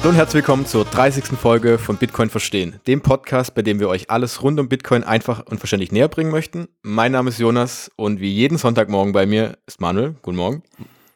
[0.00, 1.24] Hallo und herzlich willkommen zur 30.
[1.38, 5.44] Folge von Bitcoin Verstehen, dem Podcast, bei dem wir euch alles rund um Bitcoin einfach
[5.44, 6.68] und verständlich näher bringen möchten.
[6.80, 10.14] Mein Name ist Jonas und wie jeden Sonntagmorgen bei mir ist Manuel.
[10.22, 10.62] Guten Morgen.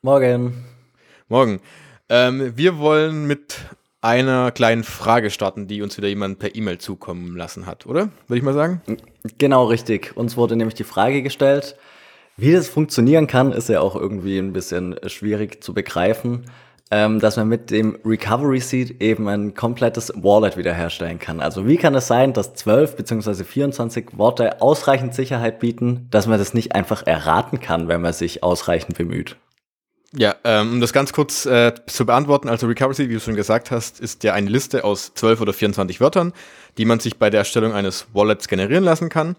[0.02, 0.64] Morgen.
[1.28, 1.60] Morgen.
[2.10, 3.56] Ähm, wir wollen mit
[4.02, 8.10] einer kleinen Frage starten, die uns wieder jemand per E-Mail zukommen lassen hat, oder?
[8.26, 8.82] Würde ich mal sagen?
[9.38, 10.14] Genau richtig.
[10.14, 11.74] Uns wurde nämlich die Frage gestellt,
[12.36, 16.44] wie das funktionieren kann, ist ja auch irgendwie ein bisschen schwierig zu begreifen
[16.90, 21.40] ähm, dass man mit dem Recovery Seed eben ein komplettes Wallet wiederherstellen kann.
[21.40, 23.44] Also wie kann es sein, dass 12 bzw.
[23.44, 28.42] 24 Worte ausreichend Sicherheit bieten, dass man das nicht einfach erraten kann, wenn man sich
[28.42, 29.36] ausreichend bemüht?
[30.16, 33.34] Ja, ähm, um das ganz kurz äh, zu beantworten, also Recovery Seed, wie du schon
[33.34, 36.32] gesagt hast, ist ja eine Liste aus 12 oder 24 Wörtern,
[36.78, 39.34] die man sich bei der Erstellung eines Wallets generieren lassen kann.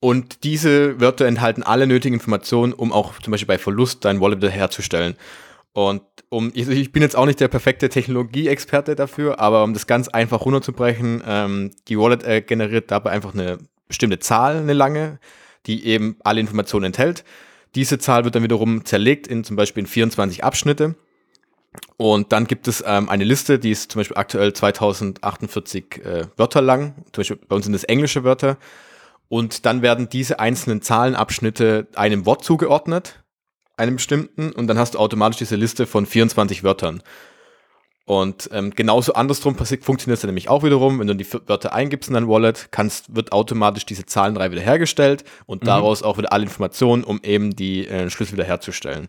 [0.00, 4.42] Und diese Wörter enthalten alle nötigen Informationen, um auch zum Beispiel bei Verlust dein Wallet
[4.50, 5.16] herzustellen.
[5.72, 9.86] Und um, ich, ich, bin jetzt auch nicht der perfekte Technologieexperte dafür, aber um das
[9.86, 13.58] ganz einfach runterzubrechen, ähm, die Wallet äh, generiert dabei einfach eine
[13.88, 15.18] bestimmte Zahl, eine lange,
[15.66, 17.24] die eben alle Informationen enthält.
[17.74, 20.96] Diese Zahl wird dann wiederum zerlegt in zum Beispiel in 24 Abschnitte.
[21.96, 26.62] Und dann gibt es ähm, eine Liste, die ist zum Beispiel aktuell 2048 äh, Wörter
[26.62, 26.94] lang.
[27.12, 28.56] Zum Beispiel bei uns sind das englische Wörter.
[29.28, 33.22] Und dann werden diese einzelnen Zahlenabschnitte einem Wort zugeordnet
[33.78, 37.02] einem bestimmten und dann hast du automatisch diese Liste von 24 Wörtern.
[38.08, 42.08] Und ähm, genauso andersrum funktioniert es dann nämlich auch wiederum, wenn du die Wörter eingibst
[42.08, 45.66] in dein Wallet, kannst, wird automatisch diese Zahlenreihe wiederhergestellt und mhm.
[45.66, 49.08] daraus auch wieder alle Informationen, um eben die äh, Schlüssel wiederherzustellen.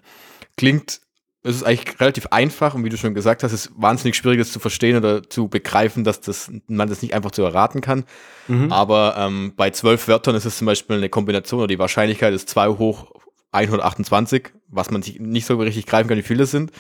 [0.58, 1.00] Klingt,
[1.44, 4.40] es ist eigentlich relativ einfach und wie du schon gesagt hast, ist es wahnsinnig schwierig,
[4.40, 8.04] das zu verstehen oder zu begreifen, dass das, man das nicht einfach zu erraten kann.
[8.50, 8.70] Mhm.
[8.70, 12.50] Aber ähm, bei zwölf Wörtern ist es zum Beispiel eine Kombination oder die Wahrscheinlichkeit ist
[12.50, 13.14] 2 hoch
[13.54, 16.72] 128, was man sich nicht so richtig greifen kann, wie viele es sind.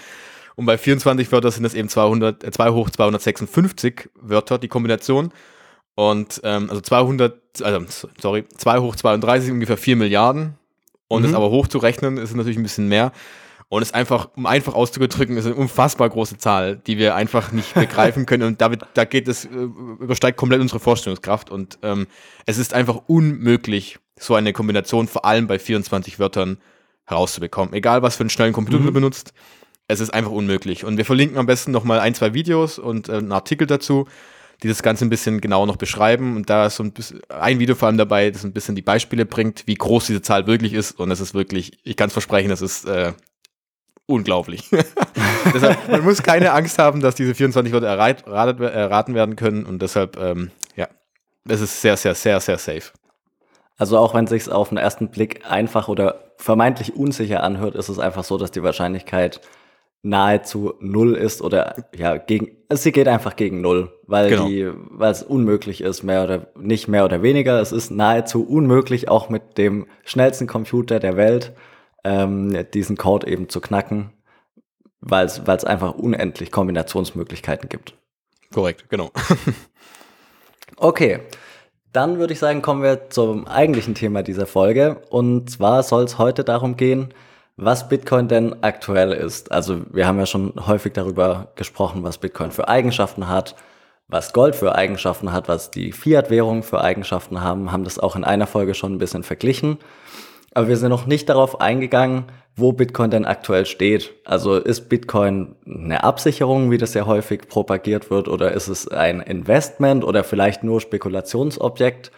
[0.56, 5.32] Und bei 24 Wörtern sind es eben 200, äh, 2 hoch 256 Wörter, die Kombination.
[5.96, 7.86] Und ähm, also 200, also
[8.20, 10.56] sorry, 2 hoch 32 ungefähr 4 Milliarden.
[11.08, 11.28] Und mhm.
[11.28, 13.12] das aber hochzurechnen ist natürlich ein bisschen mehr.
[13.70, 17.76] Und es einfach, um einfach auszudrücken, ist eine unfassbar große Zahl, die wir einfach nicht
[17.76, 18.44] begreifen können.
[18.44, 21.52] Und damit, da geht es, äh, übersteigt komplett unsere Vorstellungskraft.
[21.52, 22.08] Und ähm,
[22.46, 26.58] es ist einfach unmöglich, so eine Kombination vor allem bei 24 Wörtern
[27.10, 27.74] herauszubekommen.
[27.74, 28.86] Egal, was für einen schnellen Computer mhm.
[28.86, 29.34] du benutzt,
[29.88, 30.86] es ist einfach unmöglich.
[30.86, 34.08] Und wir verlinken am besten nochmal ein, zwei Videos und äh, einen Artikel dazu,
[34.62, 36.36] die das Ganze ein bisschen genauer noch beschreiben.
[36.36, 38.82] Und da ist so ein, bisschen, ein Video vor allem dabei, das ein bisschen die
[38.82, 41.00] Beispiele bringt, wie groß diese Zahl wirklich ist.
[41.00, 43.14] Und es ist wirklich, ich kann es versprechen, es ist äh,
[44.06, 44.70] unglaublich.
[45.54, 49.66] deshalb, man muss keine Angst haben, dass diese 24 Wörter erraten werden können.
[49.66, 50.88] Und deshalb, ähm, ja,
[51.48, 52.92] es ist sehr, sehr, sehr, sehr safe.
[53.80, 57.88] Also auch wenn es sich auf den ersten Blick einfach oder vermeintlich unsicher anhört, ist
[57.88, 59.40] es einfach so, dass die Wahrscheinlichkeit
[60.02, 64.48] nahezu null ist oder ja gegen sie geht einfach gegen null, weil genau.
[64.48, 67.60] die weil es unmöglich ist mehr oder nicht mehr oder weniger.
[67.62, 71.54] Es ist nahezu unmöglich auch mit dem schnellsten Computer der Welt
[72.04, 74.12] ähm, diesen Code eben zu knacken,
[75.00, 77.94] weil es weil es einfach unendlich Kombinationsmöglichkeiten gibt.
[78.54, 79.12] Korrekt, genau.
[80.78, 81.22] okay.
[81.92, 85.02] Dann würde ich sagen, kommen wir zum eigentlichen Thema dieser Folge.
[85.10, 87.14] Und zwar soll es heute darum gehen,
[87.58, 89.52] was Bitcoin denn aktuell ist.
[89.52, 93.56] Also wir haben ja schon häufig darüber gesprochen, was Bitcoin für Eigenschaften hat,
[94.08, 98.24] was Gold für Eigenschaften hat, was die Fiat-Währungen für Eigenschaften haben, haben das auch in
[98.24, 99.78] einer Folge schon ein bisschen verglichen.
[100.54, 102.26] Aber wir sind noch nicht darauf eingegangen,
[102.60, 104.14] wo Bitcoin denn aktuell steht.
[104.26, 109.22] Also ist Bitcoin eine Absicherung, wie das ja häufig propagiert wird, oder ist es ein
[109.22, 112.12] Investment oder vielleicht nur Spekulationsobjekt?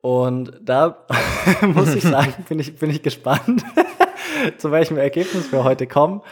[0.00, 1.04] Und da
[1.62, 3.64] muss ich sagen, bin ich, bin ich gespannt,
[4.58, 6.22] zu welchem Ergebnis wir heute kommen.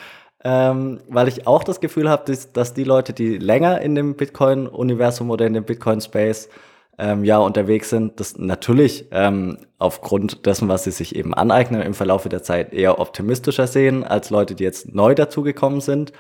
[0.47, 4.15] Ähm, weil ich auch das Gefühl habe, dass, dass die Leute, die länger in dem
[4.15, 6.51] Bitcoin-Universum oder in dem Bitcoin-Space
[6.99, 11.95] ähm, ja unterwegs sind, das natürlich ähm, aufgrund dessen, was sie sich eben aneignen, im
[11.95, 16.13] Verlauf der Zeit eher optimistischer sehen als Leute, die jetzt neu dazugekommen sind.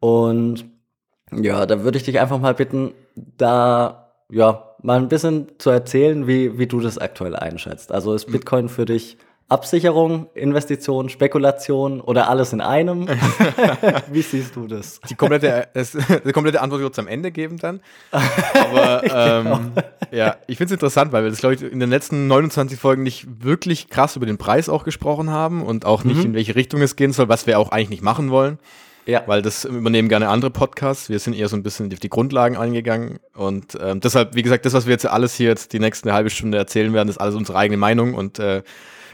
[0.00, 0.66] Und
[1.32, 6.26] ja, da würde ich dich einfach mal bitten, da ja mal ein bisschen zu erzählen,
[6.26, 7.92] wie, wie du das aktuell einschätzt.
[7.92, 9.18] Also ist Bitcoin für dich
[9.50, 13.08] Absicherung, Investition, Spekulation oder alles in einem?
[14.12, 15.00] Wie siehst du das?
[15.08, 17.80] Die komplette, das, die komplette Antwort wird es am Ende geben dann.
[18.10, 19.60] Aber ähm, genau.
[20.10, 23.02] ja, ich finde es interessant, weil wir das, glaube ich, in den letzten 29 Folgen
[23.02, 26.26] nicht wirklich krass über den Preis auch gesprochen haben und auch nicht, mhm.
[26.26, 28.58] in welche Richtung es gehen soll, was wir auch eigentlich nicht machen wollen.
[29.06, 29.22] Ja.
[29.24, 31.08] Weil das übernehmen gerne andere Podcasts.
[31.08, 33.18] Wir sind eher so ein bisschen auf die Grundlagen eingegangen.
[33.34, 36.28] Und ähm, deshalb, wie gesagt, das, was wir jetzt alles hier jetzt die nächste halbe
[36.28, 38.62] Stunde erzählen werden, ist alles unsere eigene Meinung und äh,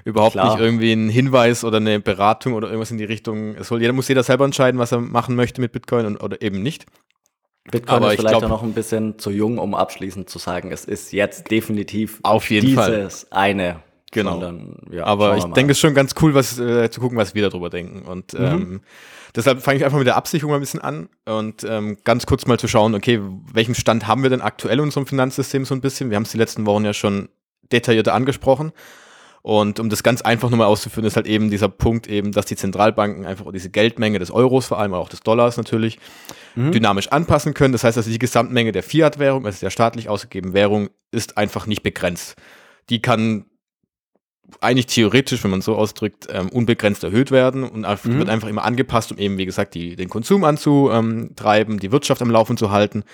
[0.05, 0.53] überhaupt Klar.
[0.53, 3.55] nicht irgendwie ein Hinweis oder eine Beratung oder irgendwas in die Richtung.
[3.56, 6.41] Es soll, jeder muss jeder selber entscheiden, was er machen möchte mit Bitcoin und, oder
[6.43, 6.87] eben nicht.
[7.71, 10.39] Bitcoin Aber ist ich vielleicht glaub- auch noch ein bisschen zu jung, um abschließend zu
[10.39, 13.39] sagen, es ist jetzt definitiv Auf jeden dieses Fall.
[13.39, 13.81] eine.
[14.12, 14.33] Genau.
[14.33, 17.35] Sondern, ja, Aber ich denke, es ist schon ganz cool, was äh, zu gucken, was
[17.35, 18.03] wir darüber denken.
[18.03, 18.83] Und ähm,
[19.35, 22.47] deshalb fange ich einfach mit der Absicherung mal ein bisschen an und ähm, ganz kurz
[22.47, 23.21] mal zu schauen, okay,
[23.53, 26.11] welchen Stand haben wir denn aktuell in unserem Finanzsystem so ein bisschen?
[26.11, 27.29] Wir haben es die letzten Wochen ja schon
[27.73, 28.71] detaillierter angesprochen.
[29.46, 32.56] Und um das ganz einfach nochmal auszuführen, ist halt eben dieser Punkt eben, dass die
[32.56, 35.99] Zentralbanken einfach diese Geldmenge des Euros, vor allem auch des Dollars natürlich,
[36.73, 37.73] dynamisch anpassen können.
[37.73, 41.82] Das heißt also, die Gesamtmenge der Fiat-Währung, also der staatlich ausgegebenen Währung, ist einfach nicht
[41.82, 42.37] begrenzt.
[42.88, 43.44] Die kann
[44.62, 48.19] eigentlich theoretisch, wenn man es so ausdrückt, ähm, unbegrenzt erhöht werden und Mhm.
[48.19, 52.31] wird einfach immer angepasst, um eben, wie gesagt, die, den Konsum anzutreiben, die Wirtschaft am
[52.31, 53.05] Laufen zu halten.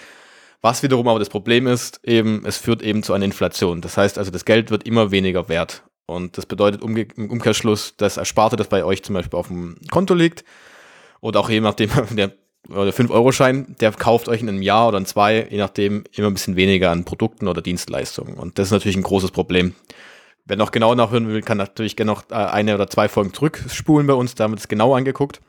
[0.61, 3.81] Was wiederum aber das Problem ist, eben, es führt eben zu einer Inflation.
[3.81, 5.83] Das heißt also, das Geld wird immer weniger wert.
[6.11, 9.77] Und das bedeutet umge im Umkehrschluss, das Ersparte, das bei euch zum Beispiel auf dem
[9.91, 10.45] Konto liegt,
[11.21, 12.33] oder auch je nachdem, der,
[12.69, 16.35] der 5-Euro-Schein, der kauft euch in einem Jahr oder in zwei, je nachdem, immer ein
[16.35, 18.35] bisschen weniger an Produkten oder Dienstleistungen.
[18.35, 19.75] Und das ist natürlich ein großes Problem.
[20.47, 24.07] Wer noch genau nachhören will, kann natürlich gerne noch äh, eine oder zwei Folgen zurückspulen
[24.07, 25.41] bei uns, da haben wir das genau angeguckt.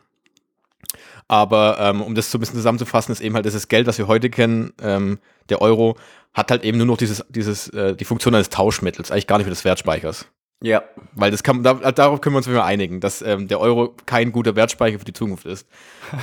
[1.28, 4.08] Aber ähm, um das so ein bisschen zusammenzufassen, ist eben halt dieses Geld, das wir
[4.08, 5.18] heute kennen, ähm,
[5.50, 5.96] der Euro,
[6.34, 9.46] hat halt eben nur noch dieses, dieses, äh, die Funktion eines Tauschmittels, eigentlich gar nicht
[9.46, 10.28] für des Wertspeichers.
[10.64, 13.96] Ja, Weil das kann, da, darauf können wir uns mal einigen, dass ähm, der Euro
[14.06, 15.68] kein guter Wertspeicher für die Zukunft ist,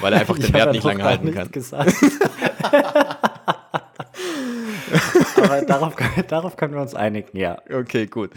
[0.01, 1.51] weil er einfach den Wert nicht lange halten kann.
[1.51, 1.93] Gesagt.
[5.37, 5.95] Aber darauf,
[6.29, 7.59] darauf können wir uns einigen, ja.
[7.73, 8.31] Okay, gut.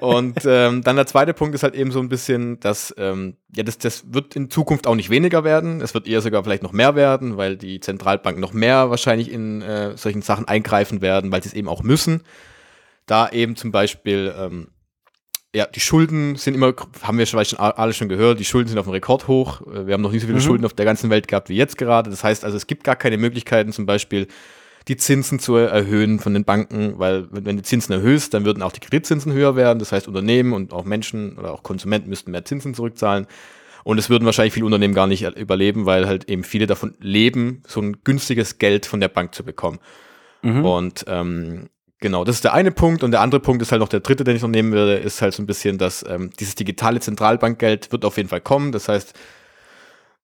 [0.00, 3.62] Und ähm, dann der zweite Punkt ist halt eben so ein bisschen, dass ähm, ja,
[3.62, 5.80] das, das wird in Zukunft auch nicht weniger werden.
[5.80, 9.62] Es wird eher sogar vielleicht noch mehr werden, weil die Zentralbanken noch mehr wahrscheinlich in
[9.62, 12.22] äh, solchen Sachen eingreifen werden, weil sie es eben auch müssen.
[13.06, 14.68] Da eben zum Beispiel, ähm,
[15.54, 18.78] ja, die Schulden sind immer, haben wir schon, schon alle schon gehört, die Schulden sind
[18.78, 19.60] auf dem Rekordhoch.
[19.66, 20.42] Äh, Wir haben noch nie so viele Mhm.
[20.42, 22.10] Schulden auf der ganzen Welt gehabt wie jetzt gerade.
[22.10, 24.26] Das heißt also, es gibt gar keine Möglichkeiten, zum Beispiel
[24.88, 28.62] die Zinsen zu erhöhen von den Banken, weil wenn wenn du Zinsen erhöhst, dann würden
[28.62, 29.78] auch die Kreditzinsen höher werden.
[29.78, 33.26] Das heißt, Unternehmen und auch Menschen oder auch Konsumenten müssten mehr Zinsen zurückzahlen.
[33.84, 37.62] Und es würden wahrscheinlich viele Unternehmen gar nicht überleben, weil halt eben viele davon leben,
[37.66, 39.78] so ein günstiges Geld von der Bank zu bekommen.
[40.64, 41.68] Und ähm,
[42.04, 43.02] genau, das ist der eine Punkt.
[43.02, 45.22] Und der andere Punkt ist halt noch der dritte, den ich noch nehmen würde, ist
[45.22, 48.72] halt so ein bisschen, dass ähm, dieses digitale Zentralbankgeld wird auf jeden Fall kommen.
[48.72, 49.14] Das heißt,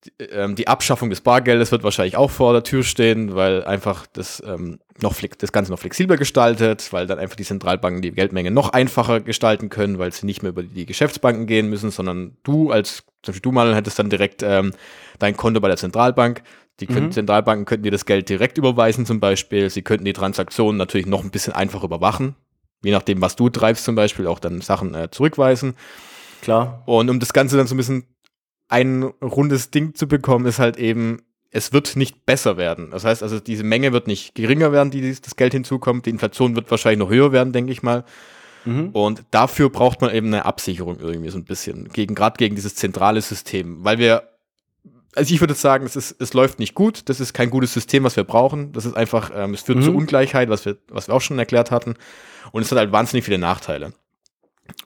[0.05, 4.05] die, ähm, die Abschaffung des Bargeldes wird wahrscheinlich auch vor der Tür stehen, weil einfach
[4.13, 8.51] das, ähm, noch das Ganze noch flexibler gestaltet, weil dann einfach die Zentralbanken die Geldmenge
[8.51, 12.69] noch einfacher gestalten können, weil sie nicht mehr über die Geschäftsbanken gehen müssen, sondern du
[12.69, 14.71] als, zum Beispiel du mal hättest dann direkt ähm,
[15.17, 16.43] dein Konto bei der Zentralbank.
[16.81, 17.11] Die können, Mhm.
[17.11, 19.69] Zentralbanken könnten dir das Geld direkt überweisen zum Beispiel.
[19.69, 22.35] Sie könnten die Transaktionen natürlich noch ein bisschen einfacher überwachen.
[22.83, 25.75] Je nachdem, was du treibst zum Beispiel, auch dann Sachen äh, zurückweisen.
[26.41, 26.81] Klar.
[26.87, 28.05] Und um das Ganze dann so ein bisschen
[28.67, 32.89] ein rundes Ding zu bekommen, ist halt eben, es wird nicht besser werden.
[32.91, 36.05] Das heißt also, diese Menge wird nicht geringer werden, die das Geld hinzukommt.
[36.05, 38.03] Die Inflation wird wahrscheinlich noch höher werden, denke ich mal.
[38.65, 38.89] Mhm.
[38.89, 41.89] Und dafür braucht man eben eine Absicherung irgendwie so ein bisschen.
[41.89, 43.83] Gegen, gerade gegen dieses zentrale System.
[43.83, 44.23] Weil wir,
[45.15, 47.09] also ich würde sagen, es, ist, es läuft nicht gut.
[47.09, 48.71] Das ist kein gutes System, was wir brauchen.
[48.71, 49.83] Das ist einfach, ähm, es führt Mhm.
[49.83, 51.95] zu Ungleichheit, was wir, was wir auch schon erklärt hatten.
[52.51, 53.93] Und es hat halt wahnsinnig viele Nachteile.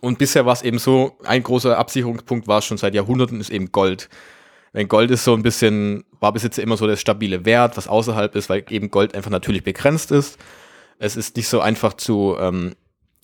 [0.02, 3.72] Und bisher war es eben so, ein großer Absicherungspunkt war schon seit Jahrhunderten, ist eben
[3.72, 4.10] Gold.
[4.74, 7.88] Denn Gold ist so ein bisschen, war bis jetzt immer so der stabile Wert, was
[7.88, 10.38] außerhalb ist, weil eben Gold einfach natürlich begrenzt ist.
[10.98, 12.74] Es ist nicht so einfach zu, ähm,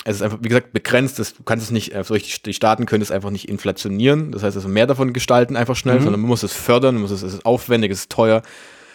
[0.03, 1.20] es ist einfach, wie gesagt, begrenzt.
[1.20, 4.31] Das, du kannst es nicht, äh, so richtig, die Staaten können es einfach nicht inflationieren.
[4.31, 6.03] Das heißt also mehr davon gestalten einfach schnell, Mhm.
[6.03, 8.41] sondern man muss es fördern, man muss es, es ist aufwendig, es ist teuer.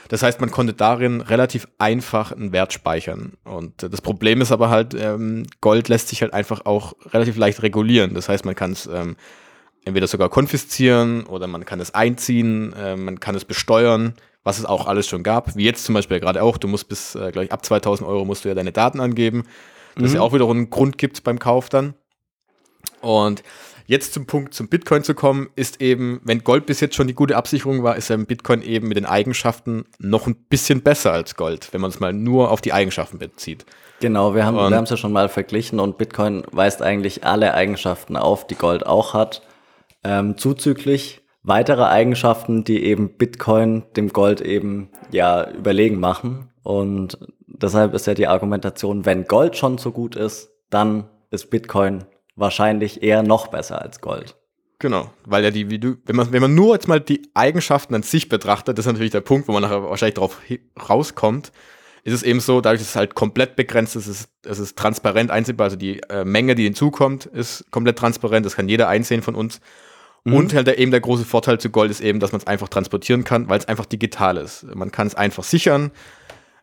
[0.09, 3.33] Das heißt, man konnte darin relativ einfach einen Wert speichern.
[3.45, 7.37] Und äh, das Problem ist aber halt, ähm, Gold lässt sich halt einfach auch relativ
[7.37, 8.15] leicht regulieren.
[8.15, 9.17] Das heißt, man kann es ähm,
[9.85, 14.65] entweder sogar konfiszieren oder man kann es einziehen, äh, man kann es besteuern, was es
[14.65, 15.57] auch alles schon gab.
[15.57, 18.25] Wie jetzt zum Beispiel gerade auch, du musst bis, äh, glaube ich, ab 2000 Euro
[18.25, 19.45] musst du ja deine Daten angeben.
[19.97, 20.17] Das Mhm.
[20.17, 21.95] ja auch wiederum einen Grund gibt beim Kauf dann.
[23.01, 23.43] Und
[23.87, 27.15] jetzt zum Punkt, zum Bitcoin zu kommen, ist eben, wenn Gold bis jetzt schon die
[27.15, 31.37] gute Absicherung war, ist ja Bitcoin eben mit den Eigenschaften noch ein bisschen besser als
[31.37, 33.65] Gold, wenn man es mal nur auf die Eigenschaften bezieht.
[34.01, 37.25] Genau, wir haben Und- wir haben es ja schon mal verglichen und Bitcoin weist eigentlich
[37.25, 39.43] alle Eigenschaften auf, die Gold auch hat.
[40.05, 46.51] Ähm, zuzüglich weitere Eigenschaften, die eben Bitcoin dem Gold eben ja überlegen machen.
[46.63, 47.19] Und
[47.63, 53.03] deshalb ist ja die Argumentation, wenn Gold schon so gut ist, dann ist Bitcoin wahrscheinlich
[53.03, 54.37] eher noch besser als Gold.
[54.79, 57.95] Genau, weil ja die, wie du, wenn man, wenn man nur jetzt mal die Eigenschaften
[57.95, 60.39] an sich betrachtet, das ist natürlich der Punkt, wo man nachher wahrscheinlich drauf
[60.89, 61.51] rauskommt,
[62.05, 64.79] ist es eben so, dadurch, dass es halt komplett begrenzt ist, es ist, es ist
[64.79, 69.23] transparent einsehbar, also die äh, Menge, die hinzukommt, ist komplett transparent, das kann jeder einsehen
[69.23, 69.61] von uns.
[70.25, 70.35] Mhm.
[70.35, 72.69] Und halt der, eben der große Vorteil zu Gold ist eben, dass man es einfach
[72.69, 74.67] transportieren kann, weil es einfach digital ist.
[74.75, 75.91] Man kann es einfach sichern.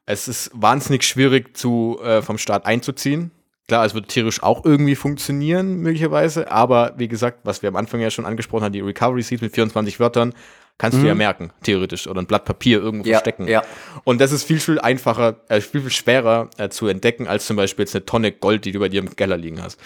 [0.05, 3.31] Es ist wahnsinnig schwierig zu, äh, vom Staat einzuziehen.
[3.67, 8.01] Klar, es wird theoretisch auch irgendwie funktionieren, möglicherweise, aber wie gesagt, was wir am Anfang
[8.01, 10.33] ja schon angesprochen haben, die Recovery Seeds mit 24 Wörtern,
[10.77, 11.01] kannst mhm.
[11.03, 11.19] du ja mhm.
[11.19, 13.47] merken, theoretisch, oder ein Blatt Papier irgendwo ja, verstecken.
[13.47, 13.63] Ja.
[14.03, 17.55] Und das ist viel, viel einfacher, äh, viel, viel schwerer äh, zu entdecken, als zum
[17.55, 19.79] Beispiel jetzt eine Tonne Gold, die du bei dir im Keller liegen hast.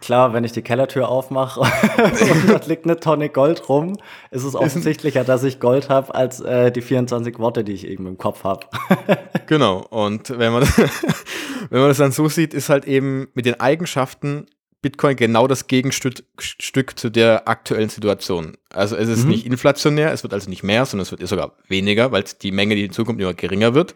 [0.00, 3.96] Klar, wenn ich die Kellertür aufmache und dort liegt eine Tonne Gold rum,
[4.30, 8.06] ist es offensichtlicher, dass ich Gold habe, als äh, die 24 Worte, die ich eben
[8.06, 8.66] im Kopf habe.
[9.46, 10.76] genau, und wenn man, das,
[11.70, 14.46] wenn man das dann so sieht, ist halt eben mit den Eigenschaften
[14.82, 18.56] Bitcoin genau das Gegenstück Stück zu der aktuellen Situation.
[18.70, 19.30] Also es ist mhm.
[19.30, 22.76] nicht inflationär, es wird also nicht mehr, sondern es wird sogar weniger, weil die Menge,
[22.76, 23.94] die hinzukommt, immer geringer wird.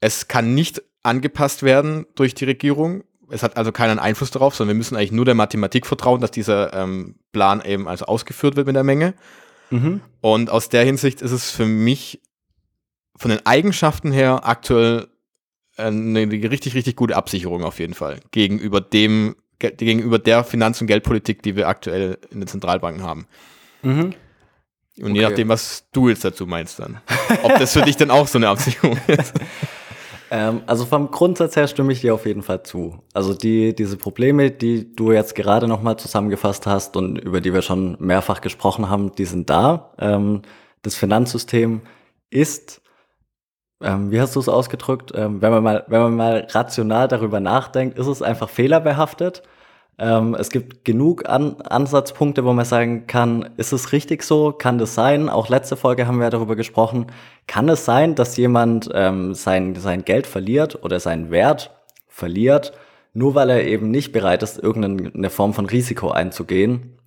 [0.00, 4.76] Es kann nicht angepasst werden durch die Regierung es hat also keinen Einfluss darauf, sondern
[4.76, 8.66] wir müssen eigentlich nur der Mathematik vertrauen, dass dieser ähm, Plan eben also ausgeführt wird
[8.66, 9.14] mit der Menge.
[9.70, 10.02] Mhm.
[10.20, 12.20] Und aus der Hinsicht ist es für mich
[13.16, 15.08] von den Eigenschaften her aktuell
[15.76, 21.42] eine richtig, richtig gute Absicherung auf jeden Fall gegenüber dem, gegenüber der Finanz- und Geldpolitik,
[21.42, 23.26] die wir aktuell in den Zentralbanken haben.
[23.82, 24.14] Mhm.
[24.98, 25.14] Und okay.
[25.14, 27.00] je nachdem, was du jetzt dazu meinst dann.
[27.42, 29.32] Ob das für dich dann auch so eine Absicherung ist.
[30.32, 32.98] Ähm, also vom Grundsatz her stimme ich dir auf jeden Fall zu.
[33.12, 37.60] Also die, diese Probleme, die du jetzt gerade nochmal zusammengefasst hast und über die wir
[37.60, 39.92] schon mehrfach gesprochen haben, die sind da.
[39.98, 40.40] Ähm,
[40.80, 41.82] das Finanzsystem
[42.30, 42.80] ist,
[43.82, 47.38] ähm, wie hast du es ausgedrückt, ähm, wenn man mal, wenn man mal rational darüber
[47.40, 49.42] nachdenkt, ist es einfach fehlerbehaftet.
[50.02, 54.50] Ähm, es gibt genug An Ansatzpunkte, wo man sagen kann, ist es richtig so?
[54.50, 55.28] Kann das sein?
[55.28, 57.06] Auch letzte Folge haben wir darüber gesprochen.
[57.46, 61.70] Kann es sein, dass jemand ähm, sein, sein Geld verliert oder seinen Wert
[62.08, 62.72] verliert,
[63.14, 66.98] nur weil er eben nicht bereit ist, irgendeine Form von Risiko einzugehen?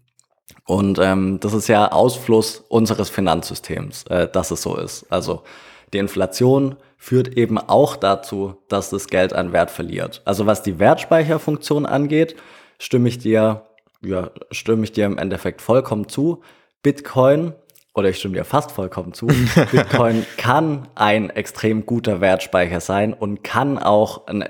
[0.65, 5.05] Und ähm, das ist ja Ausfluss unseres Finanzsystems, äh, dass es so ist.
[5.11, 5.43] Also
[5.91, 10.21] die Inflation führt eben auch dazu, dass das Geld an Wert verliert.
[10.23, 12.37] Also was die Wertspeicherfunktion angeht,
[12.79, 13.65] stimme ich dir,
[14.01, 16.41] ja, stimme ich dir im Endeffekt vollkommen zu.
[16.83, 17.53] Bitcoin,
[17.93, 19.27] oder ich stimme dir fast vollkommen zu,
[19.71, 24.43] Bitcoin kann ein extrem guter Wertspeicher sein und kann auch ein,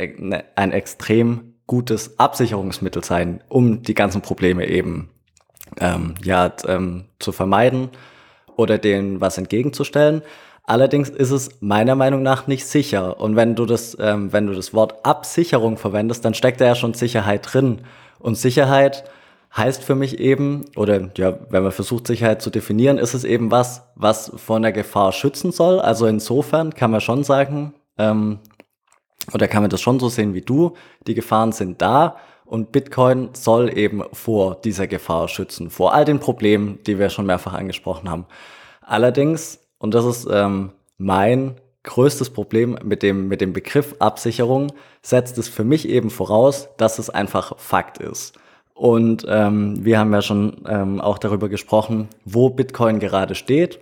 [0.56, 5.10] ein extrem gutes Absicherungsmittel sein, um die ganzen Probleme eben
[5.80, 7.90] ähm, ja, ähm, zu vermeiden
[8.56, 10.22] oder denen was entgegenzustellen.
[10.68, 13.20] Allerdings ist es meiner Meinung nach nicht sicher.
[13.20, 16.76] Und wenn du das, ähm, wenn du das Wort Absicherung verwendest, dann steckt da ja
[16.76, 17.82] schon Sicherheit drin.
[18.26, 19.04] Und Sicherheit
[19.56, 23.52] heißt für mich eben, oder ja, wenn man versucht, Sicherheit zu definieren, ist es eben
[23.52, 25.80] was, was von der Gefahr schützen soll.
[25.80, 28.40] Also insofern kann man schon sagen, ähm,
[29.32, 30.74] oder kann man das schon so sehen wie du,
[31.06, 32.16] die Gefahren sind da
[32.46, 37.28] und Bitcoin soll eben vor dieser Gefahr schützen, vor all den Problemen, die wir schon
[37.28, 38.26] mehrfach angesprochen haben.
[38.82, 45.38] Allerdings, und das ist ähm, mein größtes Problem mit dem, mit dem Begriff Absicherung setzt
[45.38, 48.38] es für mich eben voraus, dass es einfach Fakt ist.
[48.74, 53.80] Und ähm, wir haben ja schon ähm, auch darüber gesprochen, wo Bitcoin gerade steht.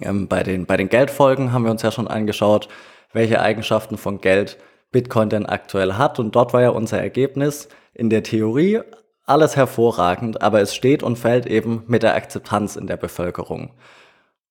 [0.00, 2.68] Ähm, bei, den, bei den Geldfolgen haben wir uns ja schon angeschaut,
[3.12, 4.56] welche Eigenschaften von Geld
[4.90, 6.18] Bitcoin denn aktuell hat.
[6.18, 8.80] Und dort war ja unser Ergebnis in der Theorie
[9.26, 13.72] alles hervorragend, aber es steht und fällt eben mit der Akzeptanz in der Bevölkerung.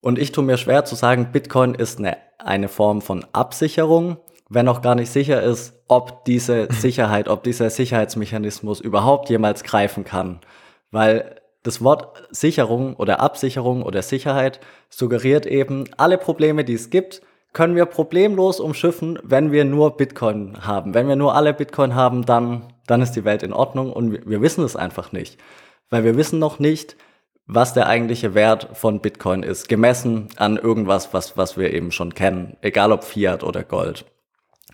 [0.01, 4.17] Und ich tue mir schwer zu sagen, Bitcoin ist eine, eine Form von Absicherung,
[4.49, 10.03] wenn auch gar nicht sicher ist, ob diese Sicherheit, ob dieser Sicherheitsmechanismus überhaupt jemals greifen
[10.03, 10.39] kann.
[10.91, 17.21] Weil das Wort Sicherung oder Absicherung oder Sicherheit suggeriert eben, alle Probleme, die es gibt,
[17.53, 20.93] können wir problemlos umschiffen, wenn wir nur Bitcoin haben.
[20.93, 24.25] Wenn wir nur alle Bitcoin haben, dann, dann ist die Welt in Ordnung und wir,
[24.25, 25.39] wir wissen es einfach nicht.
[25.89, 26.97] Weil wir wissen noch nicht,
[27.47, 32.13] was der eigentliche Wert von Bitcoin ist, gemessen an irgendwas, was, was wir eben schon
[32.13, 34.05] kennen, egal ob Fiat oder Gold.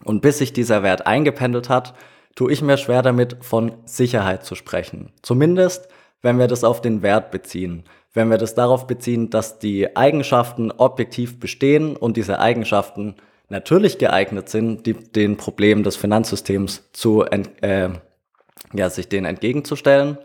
[0.04, 1.94] Und bis sich dieser Wert eingependelt hat,
[2.36, 5.12] tue ich mir schwer damit, von Sicherheit zu sprechen.
[5.22, 5.90] Zumindest,
[6.22, 7.84] wenn wir das auf den Wert beziehen.
[8.14, 13.16] Wenn wir das darauf beziehen, dass die Eigenschaften objektiv bestehen und diese Eigenschaften
[13.50, 17.90] natürlich geeignet sind, die, den Problemen des Finanzsystems zu, äh,
[18.74, 20.18] ja, sich denen entgegenzustellen,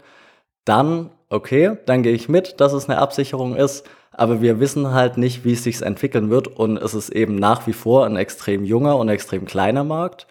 [0.64, 5.18] dann okay, dann gehe ich mit, dass es eine Absicherung ist, aber wir wissen halt
[5.18, 8.64] nicht, wie es sich entwickeln wird und es ist eben nach wie vor ein extrem
[8.64, 10.26] junger und extrem kleiner Markt.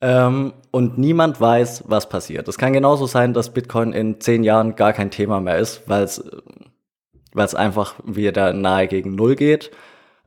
[0.00, 2.48] Ähm, und niemand weiß, was passiert.
[2.48, 6.02] Es kann genauso sein, dass Bitcoin in zehn Jahren gar kein Thema mehr ist, weil
[6.02, 9.70] es einfach wieder nahe gegen Null geht.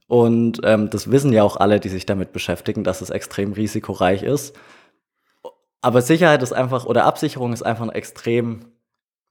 [0.08, 4.24] Und ähm, das wissen ja auch alle, die sich damit beschäftigen, dass es extrem risikoreich
[4.24, 4.56] ist.
[5.82, 8.75] Aber Sicherheit ist einfach, oder Absicherung ist einfach ein extrem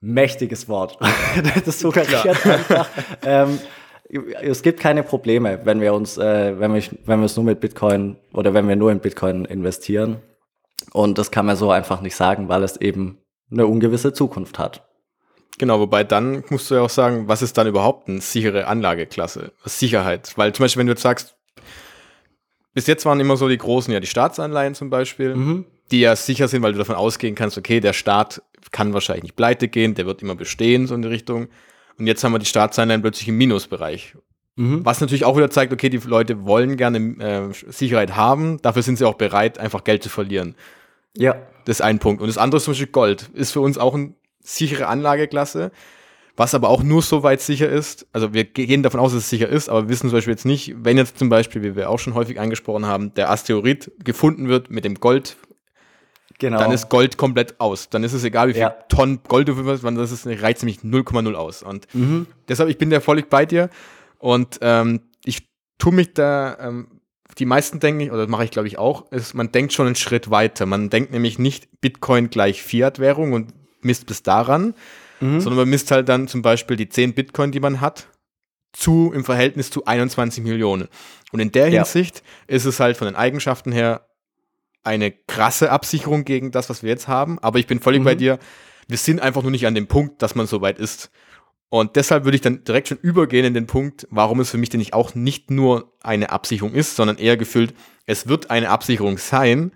[0.01, 0.97] Mächtiges Wort.
[1.65, 2.89] das suggeriert einfach.
[3.23, 3.59] Ähm,
[4.41, 7.59] es gibt keine Probleme, wenn wir uns, äh, wenn wir, wenn wir es nur mit
[7.59, 10.21] Bitcoin oder wenn wir nur in Bitcoin investieren.
[10.93, 13.17] Und das kann man so einfach nicht sagen, weil es eben
[13.51, 14.87] eine ungewisse Zukunft hat.
[15.57, 19.53] Genau, wobei dann musst du ja auch sagen, was ist dann überhaupt eine sichere Anlageklasse?
[19.63, 20.33] Sicherheit.
[20.35, 21.35] Weil zum Beispiel, wenn du jetzt sagst,
[22.73, 25.65] bis jetzt waren immer so die großen, ja, die Staatsanleihen zum Beispiel, mhm.
[25.91, 28.41] die ja sicher sind, weil du davon ausgehen kannst, okay, der Staat
[28.75, 31.47] kann wahrscheinlich nicht pleite gehen, der wird immer bestehen, so in die Richtung.
[31.97, 34.15] Und jetzt haben wir die Staatsanleihen plötzlich im Minusbereich.
[34.57, 34.85] Mhm.
[34.85, 38.97] Was natürlich auch wieder zeigt, okay, die Leute wollen gerne äh, Sicherheit haben, dafür sind
[38.97, 40.55] sie auch bereit, einfach Geld zu verlieren.
[41.15, 41.37] Ja.
[41.63, 42.21] Das ist ein Punkt.
[42.21, 43.29] Und das andere ist zum Beispiel Gold.
[43.33, 45.71] Ist für uns auch eine sichere Anlageklasse,
[46.35, 48.07] was aber auch nur so weit sicher ist.
[48.11, 50.45] Also wir gehen davon aus, dass es sicher ist, aber wir wissen zum Beispiel jetzt
[50.45, 54.49] nicht, wenn jetzt zum Beispiel, wie wir auch schon häufig angesprochen haben, der Asteroid gefunden
[54.49, 55.37] wird mit dem Gold,
[56.39, 56.59] genau.
[56.59, 57.89] dann ist Gold komplett aus.
[57.89, 58.75] Dann ist es egal, wie viel ja.
[58.89, 61.63] Tonnen Gold du wirst, das ist, reizt nämlich 0,0 aus.
[61.63, 62.27] Und mhm.
[62.47, 63.69] deshalb, ich bin da völlig bei dir
[64.19, 66.87] und ähm, ich tue mich da ähm,
[67.37, 69.95] die meisten denken, oder das mache ich glaube ich auch, ist, man denkt schon einen
[69.95, 70.65] Schritt weiter.
[70.65, 74.73] Man denkt nämlich nicht Bitcoin gleich Fiat-Währung und misst bis daran,
[75.19, 75.39] mhm.
[75.39, 78.07] sondern man misst halt dann zum Beispiel die 10 Bitcoin, die man hat,
[78.73, 80.87] zu im Verhältnis zu 21 Millionen.
[81.31, 82.55] Und in der Hinsicht ja.
[82.55, 84.05] ist es halt von den Eigenschaften her
[84.85, 87.39] eine krasse Absicherung gegen das, was wir jetzt haben.
[87.39, 88.05] Aber ich bin völlig mhm.
[88.05, 88.39] bei dir.
[88.87, 91.11] Wir sind einfach nur nicht an dem Punkt, dass man so weit ist.
[91.69, 94.69] Und deshalb würde ich dann direkt schon übergehen in den Punkt, warum es für mich
[94.69, 97.73] denn nicht auch nicht nur eine Absicherung ist, sondern eher gefühlt,
[98.05, 99.71] es wird eine Absicherung sein.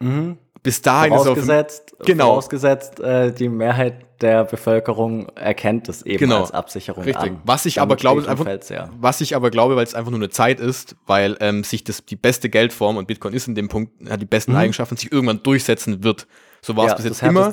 [0.00, 0.38] Mhm.
[0.62, 2.26] Bis dahin vorausgesetzt, ist auf, genau.
[2.26, 6.40] vorausgesetzt äh, die Mehrheit der Bevölkerung erkennt es eben genau.
[6.40, 7.30] als Absicherung Richtig.
[7.30, 7.40] An.
[7.44, 8.90] Was ich aber glaube, einfach, ja.
[8.98, 12.04] was ich aber glaube, weil es einfach nur eine Zeit ist, weil ähm, sich das
[12.04, 14.58] die beste Geldform und Bitcoin ist in dem Punkt hat die besten mhm.
[14.58, 16.26] Eigenschaften, sich irgendwann durchsetzen wird.
[16.60, 17.52] So war es ja, bis jetzt immer.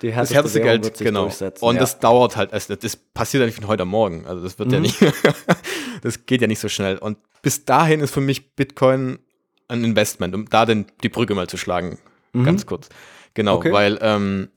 [0.00, 1.30] Die das härteste Geld, genau.
[1.60, 1.80] Und ja.
[1.80, 4.26] das dauert halt, also das passiert ja nicht von heute am Morgen.
[4.26, 4.74] Also das wird mhm.
[4.74, 4.98] ja nicht,
[6.02, 6.96] das geht ja nicht so schnell.
[6.96, 9.18] Und bis dahin ist für mich Bitcoin
[9.68, 11.98] ein Investment, um da den, die Brücke mal zu schlagen.
[12.40, 12.44] Mhm.
[12.44, 12.88] Ganz kurz.
[13.34, 13.72] Genau, okay.
[13.72, 14.48] weil, ähm,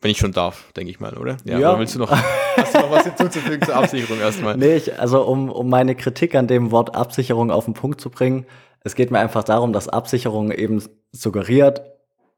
[0.00, 1.36] wenn ich schon darf, denke ich mal, oder?
[1.44, 1.58] Ja.
[1.58, 1.70] ja.
[1.70, 2.10] Oder willst du noch,
[2.56, 4.56] hast du noch was hinzuzufügen zur Absicherung erstmal?
[4.56, 8.10] Nee, ich, also um, um meine Kritik an dem Wort Absicherung auf den Punkt zu
[8.10, 8.46] bringen,
[8.82, 11.82] es geht mir einfach darum, dass Absicherung eben suggeriert,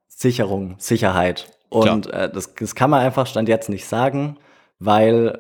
[0.09, 1.47] Sicherung, Sicherheit.
[1.69, 4.38] Und äh, das, das kann man einfach Stand jetzt nicht sagen,
[4.79, 5.38] weil,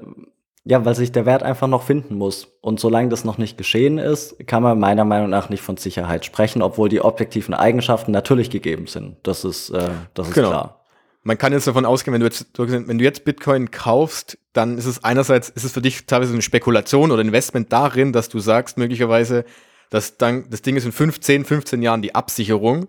[0.64, 2.48] ja, weil sich der Wert einfach noch finden muss.
[2.60, 6.24] Und solange das noch nicht geschehen ist, kann man meiner Meinung nach nicht von Sicherheit
[6.24, 9.16] sprechen, obwohl die objektiven Eigenschaften natürlich gegeben sind.
[9.22, 10.50] Das ist, äh, das ist genau.
[10.50, 10.84] klar.
[11.22, 14.86] Man kann jetzt davon ausgehen, wenn du jetzt, wenn du jetzt Bitcoin kaufst, dann ist
[14.86, 18.78] es einerseits, ist es für dich teilweise eine Spekulation oder Investment darin, dass du sagst,
[18.78, 19.44] möglicherweise,
[19.90, 22.88] dass dann, das Ding ist in 15, 15 Jahren die Absicherung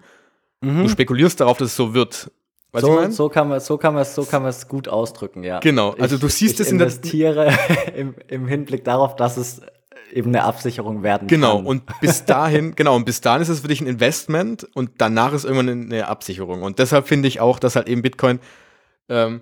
[0.61, 0.83] Mhm.
[0.83, 2.31] Du spekulierst darauf, dass es so wird.
[2.71, 5.59] Weißt so, so kann man so kann man so kann man es gut ausdrücken, ja.
[5.59, 5.95] Genau.
[5.99, 7.51] Also ich, du siehst es in der investiere
[7.95, 9.61] im, im Hinblick darauf, dass es
[10.13, 11.55] eben eine Absicherung werden genau.
[11.55, 11.57] kann.
[11.57, 11.69] Genau.
[11.69, 12.95] Und bis dahin, genau.
[12.95, 16.61] Und bis dahin ist es für dich ein Investment und danach ist irgendwann eine Absicherung.
[16.61, 18.39] Und deshalb finde ich auch, dass halt eben Bitcoin
[19.09, 19.41] ähm,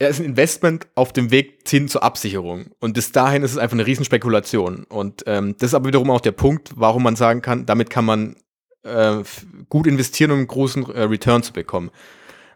[0.00, 2.66] er ist ein Investment auf dem Weg hin zur Absicherung.
[2.78, 4.84] Und bis dahin ist es einfach eine Riesenspekulation.
[4.84, 8.04] Und ähm, das ist aber wiederum auch der Punkt, warum man sagen kann, damit kann
[8.04, 8.36] man
[8.82, 9.22] äh,
[9.68, 11.90] gut investieren, um einen großen äh, Return zu bekommen.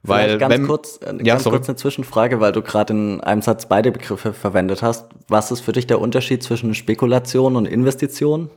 [0.04, 3.40] Weil ganz wenn, kurz, äh, ja, ganz kurz eine Zwischenfrage, weil du gerade in einem
[3.40, 5.06] Satz beide Begriffe verwendet hast.
[5.28, 8.50] Was ist für dich der Unterschied zwischen Spekulation und Investition?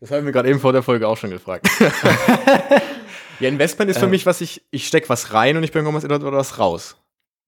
[0.00, 1.68] Das haben wir gerade eben vor der Folge auch schon gefragt.
[3.40, 5.92] ja, Investment ist für äh, mich, was ich, ich stecke was rein und ich bringe
[5.92, 6.96] was, oder was raus.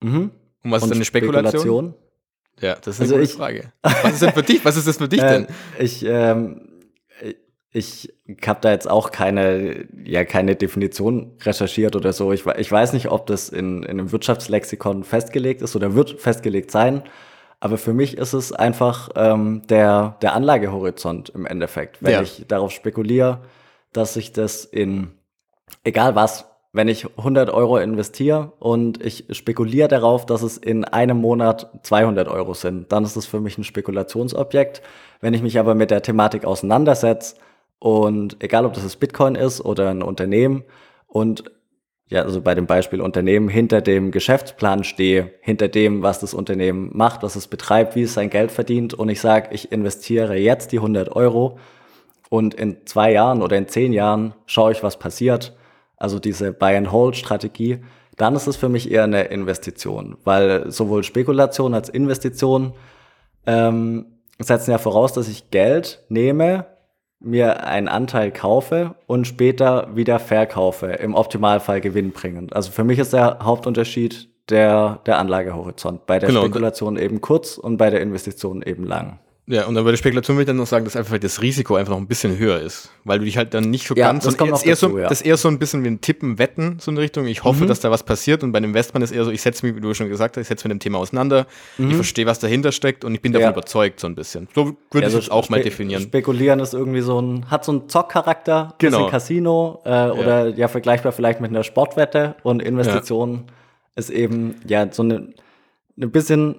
[0.00, 0.30] Mhm.
[0.62, 1.60] Und was und ist denn eine Spekulation?
[1.60, 1.94] Spekulation?
[2.60, 3.72] Ja, das ist eine also gute ich, Frage.
[3.82, 4.64] Was ist denn für dich?
[4.64, 5.46] Was ist das für dich äh, denn?
[5.78, 6.67] Ich, ähm,
[7.70, 8.12] ich
[8.46, 12.32] habe da jetzt auch keine, ja, keine Definition recherchiert oder so.
[12.32, 16.70] Ich, ich weiß nicht, ob das in, in einem Wirtschaftslexikon festgelegt ist oder wird festgelegt
[16.70, 17.02] sein.
[17.60, 22.02] Aber für mich ist es einfach ähm, der, der Anlagehorizont im Endeffekt.
[22.02, 22.22] Wenn ja.
[22.22, 23.40] ich darauf spekuliere,
[23.92, 25.10] dass ich das in,
[25.84, 31.18] egal was, wenn ich 100 Euro investiere und ich spekuliere darauf, dass es in einem
[31.18, 34.82] Monat 200 Euro sind, dann ist es für mich ein Spekulationsobjekt.
[35.20, 37.36] Wenn ich mich aber mit der Thematik auseinandersetze,
[37.78, 40.64] und egal, ob das das Bitcoin ist oder ein Unternehmen
[41.06, 41.50] und
[42.10, 46.90] ja, also bei dem Beispiel Unternehmen hinter dem Geschäftsplan stehe, hinter dem, was das Unternehmen
[46.94, 50.72] macht, was es betreibt, wie es sein Geld verdient und ich sage, ich investiere jetzt
[50.72, 51.58] die 100 Euro
[52.30, 55.56] und in zwei Jahren oder in zehn Jahren schaue ich, was passiert,
[55.96, 57.80] also diese Buy-and-Hold-Strategie,
[58.16, 62.72] dann ist es für mich eher eine Investition, weil sowohl Spekulation als Investition
[63.46, 64.06] ähm,
[64.38, 66.66] setzen ja voraus, dass ich Geld nehme,
[67.20, 72.54] mir einen Anteil kaufe und später wieder verkaufe, im Optimalfall gewinnbringend.
[72.54, 76.06] Also für mich ist der Hauptunterschied der, der Anlagehorizont.
[76.06, 76.42] Bei der Genau.
[76.42, 79.18] Spekulation eben kurz und bei der Investition eben lang.
[79.50, 81.76] Ja, und dann bei der Spekulation will ich dann noch sagen, dass einfach das Risiko
[81.76, 82.90] einfach noch ein bisschen höher ist.
[83.04, 84.24] Weil du dich halt dann nicht so Ja, ganz.
[84.24, 85.08] das kommt jetzt eher dazu, so, ja.
[85.08, 87.26] Das ist eher so ein bisschen wie ein Tippen, Wetten, so in Richtung.
[87.26, 87.68] Ich hoffe, Mhm.
[87.68, 88.42] dass da was passiert.
[88.44, 90.42] Und bei dem Investment ist eher so, ich setze mich, wie du schon gesagt hast,
[90.42, 91.46] ich setze mich mit dem Thema auseinander.
[91.78, 93.52] Ich verstehe, was dahinter steckt und ich bin davon Mhm.
[93.52, 93.52] Ja.
[93.52, 94.48] überzeugt, so ein bisschen.
[94.54, 96.02] So würde ich so es auch mal definieren.
[96.02, 98.98] Spekulieren ist irgendwie so ein, hat so einen Zockcharakter, Genau.
[98.98, 103.44] bisschen Casino äh, oder ja vergleichbar vielleicht mit einer Sportwette und Investition
[103.96, 105.32] ist eben ja so eine,
[105.96, 106.56] eine bisschen,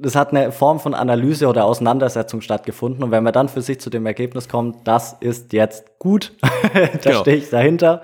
[0.00, 3.80] das hat eine Form von Analyse oder Auseinandersetzung stattgefunden und wenn man dann für sich
[3.80, 6.32] zu dem Ergebnis kommt, das ist jetzt gut,
[6.72, 7.20] da Genau.
[7.20, 8.02] stehe ich dahinter,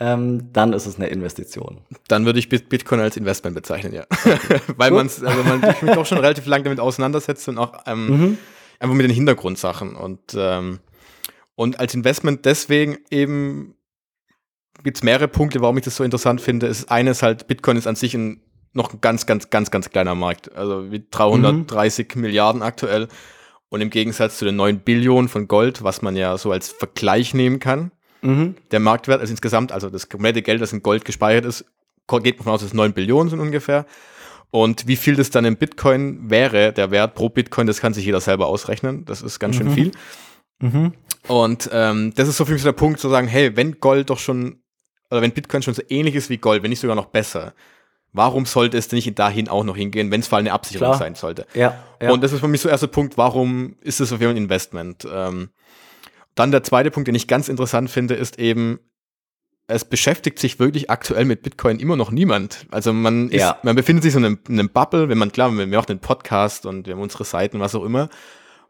[0.00, 1.78] ähm, dann ist es eine Investition.
[2.08, 4.04] Dann würde ich Bit- Bitcoin als Investment bezeichnen, ja.
[4.76, 8.38] Weil man also man sich mich doch schon relativ lang damit auseinandersetzt und auch ähm,
[8.78, 9.96] einfach mit den Hintergrundsachen.
[9.96, 10.78] Und, ähm,
[11.56, 13.74] und als Investment deswegen eben
[14.84, 16.68] gibt es mehrere Punkte, warum ich das so interessant finde.
[16.68, 18.40] Es ist eines halt, Bitcoin ist an sich ein,
[18.78, 20.54] noch ein ganz, ganz, ganz, ganz kleiner Markt.
[20.56, 23.08] Also mit 330 Milliarden aktuell.
[23.68, 27.34] Und im Gegensatz zu den 9 Billionen von Gold, was man ja so als Vergleich
[27.34, 28.56] nehmen kann, Mhm.
[28.72, 31.64] der Marktwert, also insgesamt, also das komplette Geld, das in Gold gespeichert ist,
[32.22, 33.86] geht man von aus, dass es 9 Billionen sind ungefähr.
[34.50, 38.04] Und wie viel das dann in Bitcoin wäre, der Wert pro Bitcoin, das kann sich
[38.06, 39.04] jeder selber ausrechnen.
[39.04, 39.92] Das ist ganz schön viel.
[40.60, 40.94] Mhm.
[41.28, 44.10] Und ähm, das ist so für mich so der Punkt, zu sagen, hey, wenn Gold
[44.10, 44.62] doch schon,
[45.10, 47.54] oder wenn Bitcoin schon so ähnlich ist wie Gold, wenn nicht sogar noch besser,
[48.12, 50.88] warum sollte es denn nicht dahin auch noch hingehen, wenn es vor allem eine Absicherung
[50.88, 50.98] Klar.
[50.98, 51.46] sein sollte?
[51.54, 52.10] Ja, ja.
[52.10, 54.36] Und das ist für mich so der erste Punkt, warum ist es auf jeden Fall
[54.36, 55.06] ein Investment?
[55.12, 55.50] Ähm,
[56.34, 58.78] dann der zweite Punkt, den ich ganz interessant finde, ist eben,
[59.66, 62.66] es beschäftigt sich wirklich aktuell mit Bitcoin immer noch niemand.
[62.70, 63.58] Also man ist, Ja.
[63.62, 66.00] man befindet sich so in einem, in einem Bubble, wenn man, klar, wir machen einen
[66.00, 68.08] Podcast und wir haben unsere Seiten, was auch immer.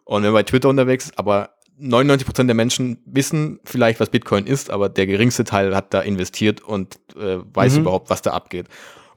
[0.04, 4.70] Und wenn man bei Twitter unterwegs, aber 99% der Menschen wissen vielleicht, was Bitcoin ist,
[4.70, 7.80] aber der geringste Teil hat da investiert und äh, weiß Mhm.
[7.82, 8.66] überhaupt, was da abgeht.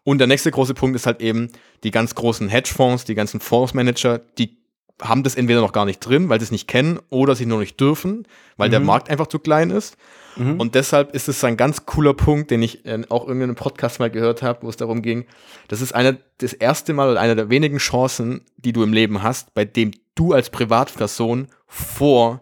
[0.04, 1.50] Und der nächste große Punkt ist halt eben,
[1.84, 4.58] die ganz großen Hedgefonds, die ganzen Fondsmanager, die
[5.02, 7.60] haben das entweder noch gar nicht drin, weil sie es nicht kennen oder sie nur
[7.60, 8.86] nicht dürfen, weil der Mhm.
[8.86, 9.98] Markt einfach zu klein ist.
[10.36, 10.60] Mhm.
[10.60, 14.00] Und deshalb ist es ein ganz cooler Punkt, den ich äh, auch in einem Podcast
[14.00, 15.26] mal gehört habe, wo es darum ging,
[15.70, 19.24] das ist eine, das erste Mal oder eine der wenigen Chancen, die du im Leben
[19.24, 22.42] hast, bei dem du als Privatperson vor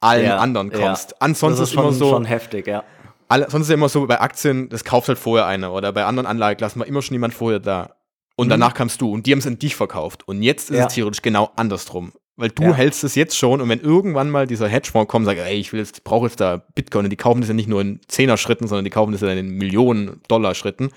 [0.00, 0.78] allen Ja, anderen ja.
[0.78, 1.20] kommst.
[1.22, 2.82] Ansonsten das ist ist immer schon, so, schon heftig, ja.
[3.30, 6.04] Alle, sonst ist ja immer so, bei Aktien, das kauft halt vorher einer oder bei
[6.04, 7.94] anderen Anlageklassen war immer schon jemand vorher da.
[8.36, 8.50] Und Mhm.
[8.50, 10.26] danach kamst du und die haben es an dich verkauft.
[10.26, 10.86] Und jetzt ist Ja.
[10.86, 12.12] es theoretisch genau andersrum.
[12.36, 12.72] Weil du Ja.
[12.74, 15.72] hältst es jetzt schon und wenn irgendwann mal dieser Hedgefonds kommt und sagt, ey, ich
[15.72, 18.66] will jetzt, brauche jetzt da Bitcoin und die kaufen das ja nicht nur in Zehner-Schritten,
[18.66, 20.90] sondern die kaufen das ja in Millionen Dollar-Schritten,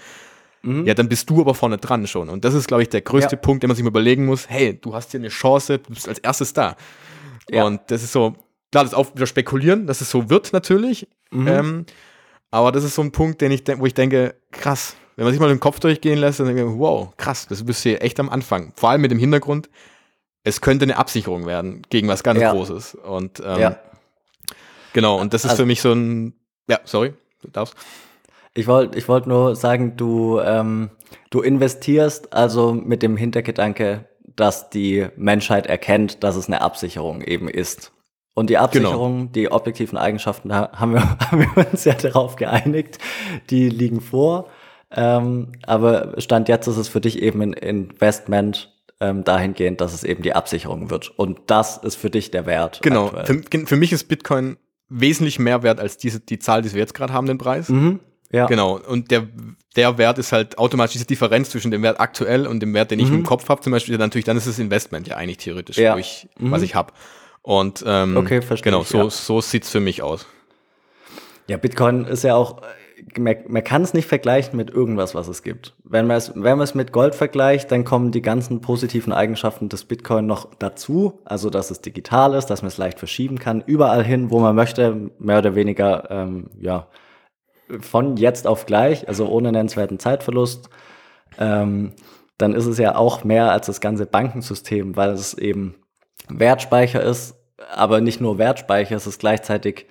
[0.62, 0.86] Mhm.
[0.86, 2.30] ja, dann bist du aber vorne dran schon.
[2.30, 3.42] Und das ist, glaube ich, der größte Ja.
[3.42, 6.08] Punkt, den man sich mal überlegen muss, hey, du hast hier eine Chance, du bist
[6.08, 6.78] als erstes da.
[7.52, 8.32] Und das ist so,
[8.72, 11.10] klar, das ist auch wieder spekulieren, dass es so wird natürlich.
[11.32, 11.48] Mhm.
[11.48, 11.86] Ähm,
[12.54, 15.40] aber das ist so ein Punkt, den ich, wo ich denke, krass, wenn man sich
[15.42, 18.20] mal den Kopf durchgehen lässt, dann denke ich, wow, krass, das bist du hier echt
[18.20, 18.74] am Anfang.
[18.76, 19.70] Vor allem mit dem Hintergrund,
[20.44, 22.52] es könnte eine Absicherung werden gegen was ganz Ja.
[22.52, 22.96] Großes.
[22.96, 23.80] Und ähm, ja.
[24.94, 26.34] genau, und das ist Also- für mich so ein,
[26.68, 27.76] ja, sorry, du darfst.
[28.54, 30.92] Ich wollte ich wollt nur sagen, du, ähm,
[31.32, 37.50] du investierst also mit dem Hintergedanke, dass die Menschheit erkennt, dass es eine Absicherung eben
[37.50, 37.92] ist.
[38.36, 42.98] Und die Absicherung, die objektiven Eigenschaften, da haben wir, haben wir uns ja darauf geeinigt,
[43.50, 44.50] die liegen vor.
[44.96, 50.04] Ähm, aber Stand jetzt ist es für dich eben ein Investment ähm, dahingehend, dass es
[50.04, 51.10] eben die Absicherung wird.
[51.18, 52.80] Und das ist für dich der Wert.
[52.82, 54.58] Genau, für, für mich ist Bitcoin
[54.90, 57.70] wesentlich mehr wert als diese, die Zahl, die wir jetzt gerade haben, den Preis.
[57.70, 58.00] Mhm.
[58.32, 58.46] Ja.
[58.48, 59.28] Genau, und der,
[59.76, 63.00] der Wert ist halt automatisch diese Differenz zwischen dem Wert aktuell und dem Wert, den
[63.00, 63.18] ich Mhm.
[63.20, 65.94] im Kopf habe, zum Beispiel, natürlich, dann ist das Investment ja eigentlich theoretisch, Ja.
[65.96, 66.52] wo ich, Mhm.
[66.52, 66.94] was ich habe.
[67.44, 69.10] Und ähm, Okay, verstehe genau, so, ja.
[69.10, 70.26] so sieht's für mich aus.
[71.48, 72.62] Ja, Bitcoin ist ja auch,
[73.18, 75.76] man, man kann es nicht vergleichen mit irgendwas, was es gibt.
[75.84, 79.68] Wenn man es, wenn man es mit Gold vergleicht, dann kommen die ganzen positiven Eigenschaften
[79.68, 81.20] des Bitcoin noch dazu.
[81.26, 84.56] Also, dass es digital ist, dass man es leicht verschieben kann, überall hin, wo man
[84.56, 86.88] möchte, mehr oder weniger, ähm, ja,
[87.82, 90.70] von jetzt auf gleich, also ohne nennenswerten Zeitverlust.
[91.38, 91.92] Ähm,
[92.38, 95.76] dann ist es ja auch mehr als das ganze Bankensystem, weil es eben
[96.30, 97.36] Wertspeicher ist,
[97.74, 99.88] aber nicht nur Wertspeicher, es ist gleichzeitig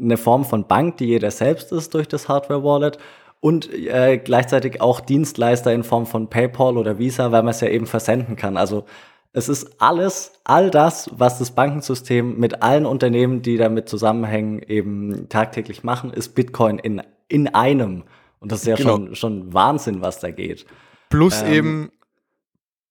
[0.00, 2.98] eine Form von Bank, die jeder selbst ist durch das Hardware-Wallet
[3.40, 7.68] und äh, gleichzeitig auch Dienstleister in Form von PayPal oder Visa, weil man es ja
[7.68, 8.56] eben versenden kann.
[8.56, 8.84] Also
[9.32, 15.28] es ist alles, all das, was das Bankensystem mit allen Unternehmen, die damit zusammenhängen, eben
[15.28, 18.04] tagtäglich machen, ist Bitcoin in, in einem.
[18.40, 18.90] Und das ist ja Genau.
[18.90, 20.66] schon, schon Wahnsinn, was da geht.
[21.10, 21.92] Plus Ähm, eben,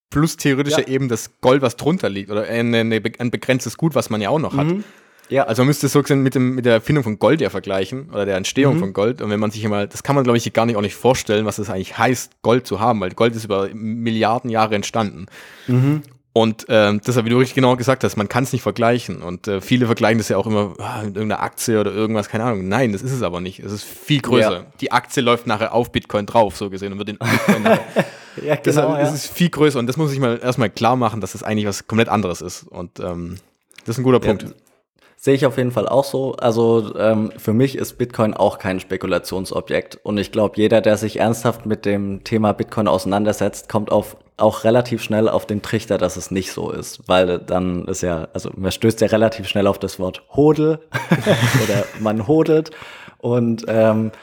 [0.09, 0.87] plus theoretisch ja.
[0.87, 4.39] eben das Gold, was drunter liegt, oder be- ein begrenztes Gut, was man ja auch
[4.39, 4.67] noch hat.
[4.67, 4.83] Mhm.
[5.29, 5.43] Ja.
[5.43, 8.09] Also man müsste es so gesehen mit, dem, mit der Erfindung von Gold ja vergleichen
[8.09, 8.79] oder der Entstehung mhm.
[8.79, 9.21] von Gold.
[9.21, 11.45] Und wenn man sich einmal, das kann man glaube ich gar nicht auch nicht vorstellen,
[11.45, 15.27] was das eigentlich heißt, Gold zu haben, weil Gold ist über Milliarden Jahre entstanden.
[15.67, 16.01] Mhm.
[16.31, 19.21] Und ähm, deshalb, wie du richtig genau gesagt hast, man kann es nicht vergleichen.
[19.21, 22.43] Und äh, viele vergleichen das ja auch immer ah, mit irgendeiner Aktie oder irgendwas, keine
[22.45, 22.67] Ahnung.
[22.67, 23.59] Nein, das ist es aber nicht.
[23.59, 24.51] Es ist viel größer.
[24.51, 24.65] Ja.
[24.79, 27.63] Die Aktie läuft nachher auf Bitcoin drauf, so gesehen, und wird in Bitcoin.
[28.43, 28.97] ja, genau, deshalb ja.
[28.99, 29.79] ist es viel größer.
[29.79, 32.63] Und das muss ich mal erstmal klar machen, dass das eigentlich was komplett anderes ist.
[32.63, 33.37] Und ähm,
[33.85, 34.45] das ist ein guter Punkt.
[35.21, 36.35] Sehe ich auf jeden Fall auch so.
[36.35, 39.99] Also ähm, für mich ist Bitcoin auch kein Spekulationsobjekt.
[40.03, 44.63] Und ich glaube, jeder, der sich ernsthaft mit dem Thema Bitcoin auseinandersetzt, kommt auf, auch
[44.63, 47.01] relativ schnell auf den Trichter, dass es nicht so ist.
[47.07, 50.79] Weil dann ist ja, also man stößt ja relativ schnell auf das Wort Hodel
[51.63, 52.71] oder man hodelt.
[53.17, 54.17] Und ähm, äh,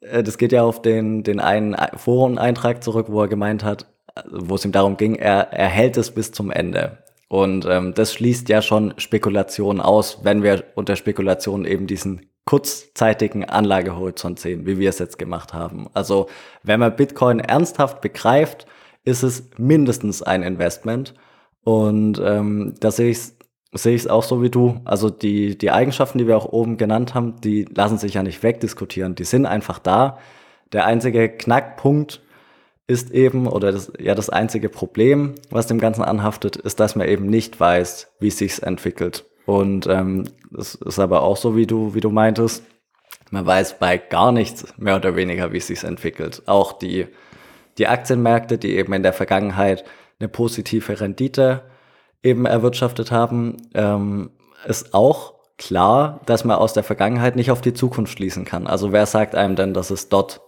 [0.00, 3.86] das geht ja auf den, den einen Foreneintrag zurück, wo er gemeint hat,
[4.30, 6.98] wo es ihm darum ging, er, er hält es bis zum Ende.
[7.28, 13.44] Und ähm, das schließt ja schon Spekulationen aus, wenn wir unter Spekulationen eben diesen kurzzeitigen
[13.44, 15.88] Anlagehorizont sehen, wie wir es jetzt gemacht haben.
[15.94, 16.26] Also
[16.64, 18.66] wenn man Bitcoin ernsthaft begreift,
[19.04, 21.14] ist es mindestens ein Investment.
[21.62, 23.36] Und ähm, da sehe ich es
[23.72, 24.80] sehe ich es auch so wie du.
[24.84, 28.42] Also die, die Eigenschaften, die wir auch oben genannt haben, die lassen sich ja nicht
[28.42, 29.14] wegdiskutieren.
[29.14, 30.18] Die sind einfach da.
[30.72, 32.20] Der einzige Knackpunkt
[32.86, 37.08] ist eben, oder das, ja das einzige Problem, was dem Ganzen anhaftet, ist, dass man
[37.08, 39.24] eben nicht weiß, wie es sich entwickelt.
[39.46, 40.24] Und ähm,
[40.56, 42.64] ist aber auch so, wie du, wie du meintest,
[43.30, 46.42] man weiß bei gar nichts mehr oder weniger, wie es sich entwickelt.
[46.46, 47.06] Auch die,
[47.78, 49.84] die Aktienmärkte, die eben in der Vergangenheit
[50.18, 51.62] eine positive Rendite
[52.22, 54.30] eben erwirtschaftet haben, ähm,
[54.66, 58.66] ist auch klar, dass man aus der Vergangenheit nicht auf die Zukunft schließen kann.
[58.66, 60.40] Also wer sagt einem denn, dass es dort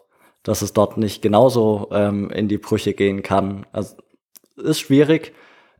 [0.43, 3.67] dass es dort nicht genauso ähm, in die Brüche gehen kann.
[3.73, 3.97] Also
[4.57, 5.33] ist schwierig.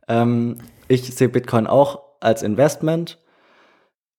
[0.07, 3.19] Ähm, ich sehe Bitcoin auch als Investment,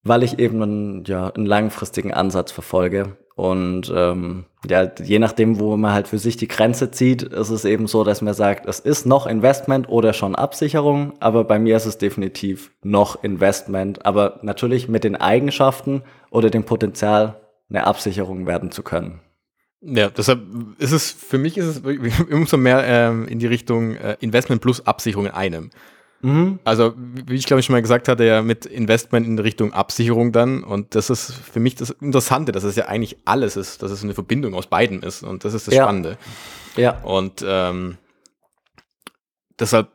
[0.05, 3.17] weil ich eben einen, ja, einen langfristigen Ansatz verfolge.
[3.35, 7.65] Und ähm, ja, je nachdem, wo man halt für sich die Grenze zieht, ist es
[7.65, 11.75] eben so, dass man sagt, es ist noch Investment oder schon Absicherung, aber bei mir
[11.75, 18.45] ist es definitiv noch Investment, aber natürlich mit den Eigenschaften oder dem Potenzial, eine Absicherung
[18.45, 19.19] werden zu können.
[19.81, 20.41] Ja, deshalb
[20.77, 21.81] ist es, für mich ist es
[22.31, 25.71] umso mehr ähm, in die Richtung äh, Investment plus Absicherung in einem.
[26.25, 26.57] Mhm.
[26.63, 30.31] Also, wie ich glaube ich schon mal gesagt hatte, ja mit Investment in Richtung Absicherung
[30.31, 30.63] dann.
[30.63, 34.03] Und das ist für mich das Interessante, dass es ja eigentlich alles ist, dass es
[34.03, 35.21] eine Verbindung aus beiden ist.
[35.21, 35.83] Und das ist das ja.
[35.83, 36.17] Spannende.
[36.77, 36.99] Ja.
[37.03, 37.99] Und ähm,
[39.59, 39.89] deshalb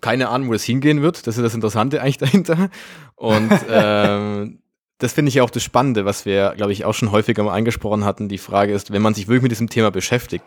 [0.00, 1.26] keine Ahnung, wo es hingehen wird.
[1.26, 2.70] Das ist das Interessante eigentlich dahinter.
[3.16, 4.60] Und ähm,
[4.98, 7.54] das finde ich ja auch das Spannende, was wir, glaube ich, auch schon häufiger mal
[7.54, 8.28] angesprochen hatten.
[8.28, 10.44] Die Frage ist, wenn man sich wirklich mit diesem Thema beschäftigt,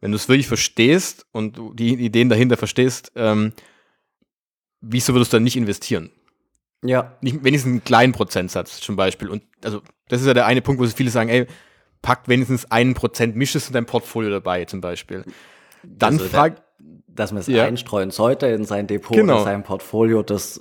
[0.00, 3.52] wenn du es wirklich verstehst und du die Ideen dahinter verstehst, ähm,
[4.80, 6.10] wieso würdest du dann nicht investieren?
[6.82, 7.16] Ja.
[7.20, 9.28] Nicht, wenigstens einen kleinen Prozentsatz zum Beispiel.
[9.28, 11.46] Und also, das ist ja der eine Punkt, wo viele sagen, ey,
[12.02, 15.24] pack wenigstens einen Prozent, misch es in dein Portfolio dabei, zum Beispiel.
[15.82, 16.62] Dann also, frag,
[17.06, 17.64] dass man es ja.
[17.64, 19.34] einstreuen sollte in sein Depot genau.
[19.34, 20.58] oder sein Portfolio, das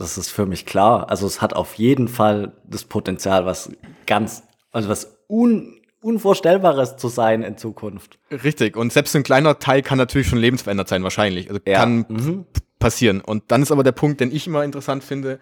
[0.00, 1.10] das ist für mich klar.
[1.10, 3.70] Also es hat auf jeden Fall das Potenzial, was
[4.06, 8.18] ganz, also was un, Unvorstellbares zu sein in Zukunft.
[8.30, 8.76] Richtig.
[8.76, 11.48] Und selbst ein kleiner Teil kann natürlich schon lebensverändert sein, wahrscheinlich.
[11.48, 11.78] Also ja.
[11.78, 12.46] kann mhm.
[12.80, 13.20] Passieren.
[13.20, 15.38] Und dann ist aber der Punkt, den ich immer interessant finde,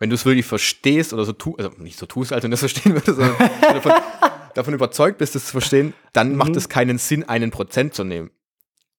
[0.00, 2.54] wenn du es wirklich verstehst oder so tust, also nicht so tust, als wenn du
[2.54, 3.92] das verstehen würdest, sondern davon,
[4.54, 6.36] davon überzeugt bist, das zu verstehen, dann mhm.
[6.36, 8.30] macht es keinen Sinn, einen Prozent zu nehmen.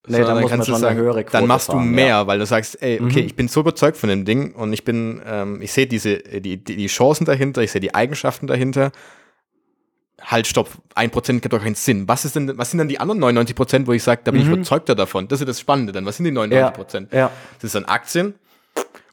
[0.07, 2.27] Nee, dann, dann kannst du sagen, dann machst fahren, du mehr, ja.
[2.27, 3.27] weil du sagst, ey, okay, mhm.
[3.27, 6.63] ich bin so überzeugt von dem Ding und ich bin, ähm, ich sehe diese, die,
[6.63, 8.91] die, die Chancen dahinter, ich sehe die Eigenschaften dahinter.
[10.23, 12.07] Halt, stopp, ein Prozent gibt doch keinen Sinn.
[12.07, 14.41] Was ist denn, was sind dann die anderen 99 Prozent, wo ich sage, da bin
[14.41, 14.47] mhm.
[14.47, 15.27] ich überzeugter davon?
[15.27, 16.05] Das ist das Spannende dann.
[16.05, 17.11] Was sind die 99 Prozent?
[17.11, 17.31] Ja, ja.
[17.55, 18.35] Das ist dann Aktien.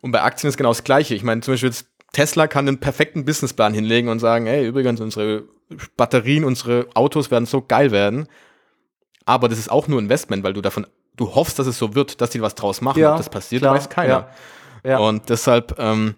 [0.01, 1.15] Und bei Aktien ist genau das Gleiche.
[1.15, 5.01] Ich meine, zum Beispiel jetzt Tesla kann einen perfekten Businessplan hinlegen und sagen, hey, übrigens,
[5.01, 5.45] unsere
[5.97, 8.29] Batterien, unsere Autos werden so geil werden
[9.29, 12.23] aber das ist auch nur Investment, weil du davon, du hoffst, dass es so wird,
[12.23, 12.99] dass die was draus machen.
[12.99, 14.31] Ja, Ob das passiert, klar, weiß keiner.
[14.83, 14.99] Ja, ja.
[14.99, 16.15] Und deshalb, ähm,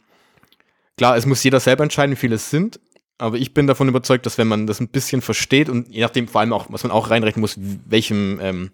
[0.96, 2.78] klar, es muss jeder selber entscheiden, wie viele es sind.
[3.20, 6.26] Aber ich bin davon überzeugt, dass wenn man das ein bisschen versteht und je nachdem
[6.26, 8.70] vor allem auch, was man auch reinrechnen muss, welchem, ähm,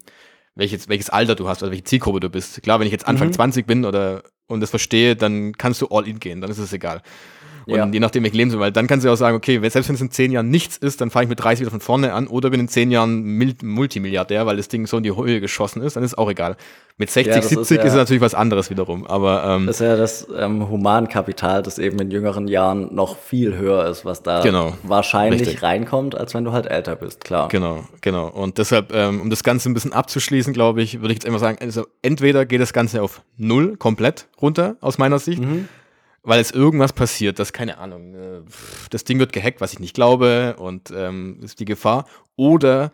[0.55, 2.63] welches, welches Alter du hast, also welche Zielgruppe du bist.
[2.63, 3.33] Klar, wenn ich jetzt Anfang mhm.
[3.33, 6.71] 20 bin oder und das verstehe, dann kannst du all in gehen, dann ist es
[6.71, 7.01] egal.
[7.67, 7.85] Und ja.
[7.85, 10.09] je nachdem, welches Leben weil dann kannst du auch sagen, okay, selbst wenn es in
[10.09, 12.61] zehn Jahren nichts ist, dann fange ich mit 30 wieder von vorne an oder bin
[12.61, 13.25] in zehn Jahren
[13.61, 16.55] Multimilliardär, weil das Ding so in die Höhe geschossen ist, dann ist auch egal.
[16.97, 19.05] Mit 60, ja, 70 ist, ja, ist natürlich was anderes wiederum.
[19.05, 23.55] Aber ähm, das ist ja das ähm, Humankapital, das eben in jüngeren Jahren noch viel
[23.55, 25.61] höher ist, was da genau, wahrscheinlich richtig.
[25.61, 27.49] reinkommt, als wenn du halt älter bist, klar.
[27.49, 28.29] Genau, genau.
[28.29, 31.39] Und deshalb, ähm, um das Ganze ein bisschen abzuschließen, glaube ich, würde ich jetzt immer
[31.39, 35.41] sagen, also entweder geht das Ganze auf null komplett runter, aus meiner Sicht.
[35.41, 35.67] Mhm
[36.23, 38.41] weil es irgendwas passiert, das keine Ahnung, äh,
[38.89, 42.05] das Ding wird gehackt, was ich nicht glaube und ähm, ist die Gefahr.
[42.35, 42.91] Oder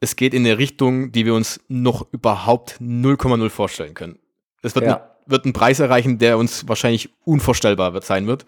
[0.00, 4.18] es geht in eine Richtung, die wir uns noch überhaupt 0,0 vorstellen können.
[4.62, 4.96] Es wird, ja.
[4.96, 8.44] ein, wird einen Preis erreichen, der uns wahrscheinlich unvorstellbar wird, sein wird.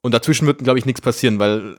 [0.00, 1.76] Und dazwischen wird, glaube ich, nichts passieren, weil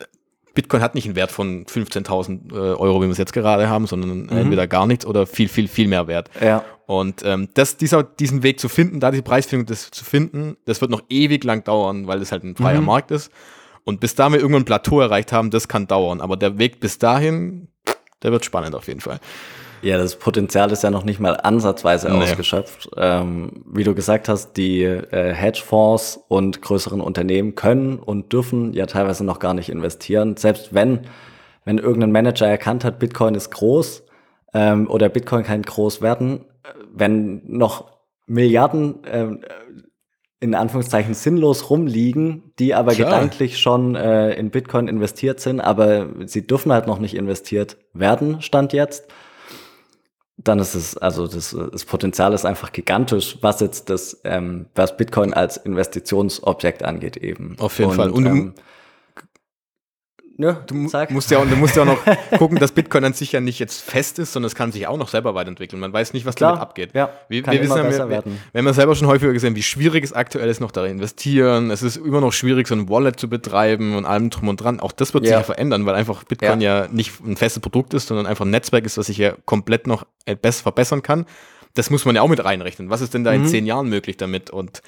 [0.53, 3.87] Bitcoin hat nicht einen Wert von 15.000 äh, Euro, wie wir es jetzt gerade haben,
[3.87, 4.29] sondern mhm.
[4.29, 6.29] entweder gar nichts oder viel, viel, viel mehr Wert.
[6.41, 6.63] Ja.
[6.89, 10.81] Und ähm, das, dieser, diesen Weg zu finden, da die Preisfindung das zu finden, das
[10.81, 12.87] wird noch ewig lang dauern, weil es halt ein freier mhm.
[12.87, 13.31] Markt ist.
[13.83, 16.19] Und bis da wir irgendwann ein Plateau erreicht haben, das kann dauern.
[16.19, 17.67] Aber der Weg bis dahin,
[18.23, 19.19] der wird spannend auf jeden Fall.
[19.83, 22.23] Ja, das Potenzial ist ja noch nicht mal ansatzweise nee.
[22.23, 22.89] ausgeschöpft.
[22.97, 28.87] Ähm, wie du gesagt hast, die äh, Hedgefonds und größeren Unternehmen können und dürfen ja
[28.87, 30.37] teilweise noch gar nicht investieren.
[30.37, 31.01] Selbst wenn,
[31.65, 34.01] wenn irgendein Manager erkannt hat, Bitcoin ist groß
[34.55, 36.45] ähm, oder Bitcoin kann groß werden,
[36.93, 37.91] wenn noch
[38.25, 39.27] Milliarden äh,
[40.41, 43.09] in Anführungszeichen sinnlos rumliegen, die aber Klar.
[43.09, 48.41] gedanklich schon äh, in Bitcoin investiert sind, aber sie dürfen halt noch nicht investiert werden,
[48.41, 49.11] stand jetzt
[50.41, 54.95] dann ist es, also das, das Potenzial ist einfach gigantisch, was jetzt das, ähm, was
[54.95, 57.57] Bitcoin als Investitionsobjekt angeht eben.
[57.59, 58.09] Auf jeden und, Fall.
[58.09, 58.53] Und ähm,
[60.39, 61.11] ja, du sag.
[61.11, 61.99] musst ja, du musst ja auch noch
[62.37, 64.95] gucken, dass Bitcoin an sich ja nicht jetzt fest ist, sondern es kann sich auch
[64.95, 65.81] noch selber weiterentwickeln.
[65.81, 66.91] Man weiß nicht, was Klar, damit abgeht.
[66.93, 69.63] Ja, wir, wir wissen ja, wir, wir, wir haben ja selber schon häufiger gesehen, wie
[69.63, 71.71] schwierig es aktuell ist, noch da investieren.
[71.71, 74.79] Es ist immer noch schwierig, so ein Wallet zu betreiben und allem drum und dran.
[74.79, 75.31] Auch das wird ja.
[75.31, 76.83] sich ja verändern, weil einfach Bitcoin ja.
[76.83, 79.87] ja nicht ein festes Produkt ist, sondern einfach ein Netzwerk ist, was sich ja komplett
[79.87, 80.05] noch
[80.41, 81.25] besser verbessern kann.
[81.73, 82.89] Das muss man ja auch mit reinrechnen.
[82.89, 83.43] Was ist denn da mhm.
[83.43, 84.51] in zehn Jahren möglich damit?
[84.51, 84.81] Und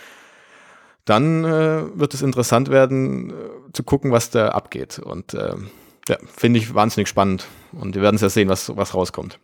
[1.05, 3.33] dann äh, wird es interessant werden, äh,
[3.73, 4.99] zu gucken, was da abgeht.
[4.99, 5.55] Und äh,
[6.07, 7.47] ja, finde ich wahnsinnig spannend.
[7.71, 9.39] Und wir werden es ja sehen, was, was rauskommt.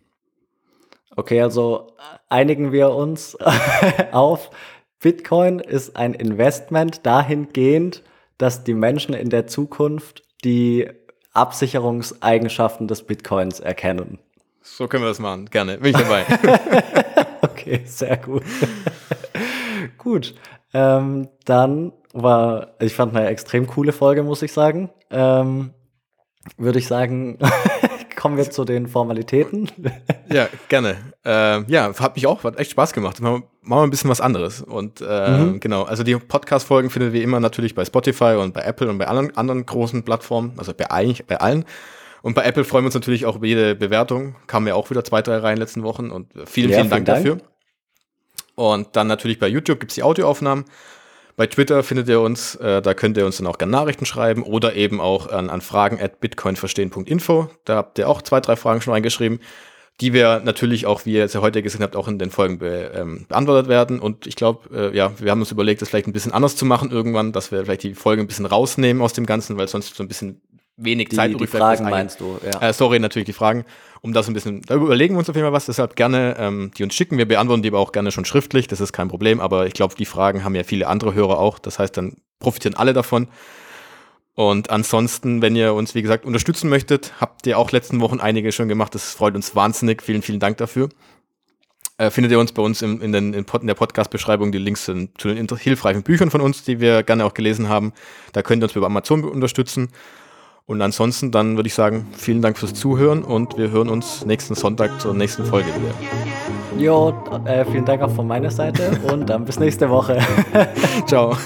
[1.15, 1.93] Okay, also
[2.29, 3.37] einigen wir uns
[4.11, 4.51] auf,
[4.99, 8.03] Bitcoin ist ein Investment dahingehend,
[8.37, 10.89] dass die Menschen in der Zukunft die
[11.33, 14.19] Absicherungseigenschaften des Bitcoins erkennen.
[14.61, 15.49] So können wir das machen.
[15.49, 15.77] Gerne.
[15.77, 16.25] Bin ich dabei.
[17.41, 18.43] okay, sehr gut.
[19.97, 20.35] gut.
[20.73, 24.89] Ähm, dann war, ich fand eine extrem coole Folge, muss ich sagen.
[25.09, 25.71] Ähm,
[26.57, 27.37] Würde ich sagen,
[28.15, 29.69] kommen wir zu den Formalitäten.
[30.31, 30.97] ja, gerne.
[31.25, 33.21] Äh, ja, hat mich auch, hat echt Spaß gemacht.
[33.21, 34.61] Machen wir ein bisschen was anderes.
[34.61, 35.59] Und äh, mhm.
[35.59, 39.07] genau, also die Podcast-Folgen findet ihr immer natürlich bei Spotify und bei Apple und bei
[39.07, 41.65] anderen, anderen großen Plattformen, also bei, eigentlich bei allen.
[42.23, 44.35] Und bei Apple freuen wir uns natürlich auch über jede Bewertung.
[44.47, 47.23] Kamen ja auch wieder zwei, drei Reihen letzten Wochen und vielen, ja, vielen Dank, Dank
[47.23, 47.37] dafür.
[48.55, 50.65] Und dann natürlich bei YouTube gibt es die Audioaufnahmen.
[51.37, 54.41] Bei Twitter findet ihr uns, äh, da könnt ihr uns dann auch gerne Nachrichten schreiben
[54.41, 57.49] oder eben auch an, an fragen at bitcoinverstehen.info.
[57.63, 59.39] Da habt ihr auch zwei, drei Fragen schon reingeschrieben,
[60.01, 62.57] die wir natürlich auch, wie ihr es ja heute gesehen habt, auch in den Folgen
[62.57, 63.99] be, ähm, beantwortet werden.
[63.99, 66.65] Und ich glaube, äh, ja, wir haben uns überlegt, das vielleicht ein bisschen anders zu
[66.65, 69.95] machen irgendwann, dass wir vielleicht die Folgen ein bisschen rausnehmen aus dem Ganzen, weil sonst
[69.95, 70.41] so ein bisschen
[70.77, 72.69] wenig die, Zeit übrig Die Fragen meinst du, ja.
[72.69, 73.65] Äh, sorry, natürlich die Fragen.
[74.01, 76.71] Um das ein bisschen, da überlegen wir uns auf jeden Fall was, deshalb gerne ähm,
[76.77, 77.17] die uns schicken.
[77.17, 79.95] Wir beantworten die aber auch gerne schon schriftlich, das ist kein Problem, aber ich glaube,
[79.95, 81.59] die Fragen haben ja viele andere Hörer auch.
[81.59, 83.27] Das heißt, dann profitieren alle davon.
[84.35, 88.51] Und ansonsten, wenn ihr uns, wie gesagt, unterstützen möchtet, habt ihr auch letzten Wochen einige
[88.51, 88.93] schon gemacht.
[88.93, 90.03] Das freut uns wahnsinnig.
[90.03, 90.89] Vielen, vielen Dank dafür.
[91.97, 94.85] Äh, findet ihr uns bei uns im, in, den, in, in der Podcast-Beschreibung die Links
[94.85, 97.93] sind zu den hilfreichen Büchern von uns, die wir gerne auch gelesen haben.
[98.33, 99.89] Da könnt ihr uns über Amazon unterstützen.
[100.67, 104.53] Und ansonsten dann würde ich sagen, vielen Dank fürs Zuhören und wir hören uns nächsten
[104.53, 105.93] Sonntag zur nächsten Folge wieder.
[106.77, 107.13] Jo,
[107.45, 110.19] äh, vielen Dank auch von meiner Seite und dann bis nächste Woche.
[111.07, 111.37] Ciao.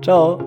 [0.00, 0.40] Ciao.